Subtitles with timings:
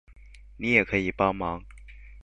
[0.57, 1.63] 你也可以幫忙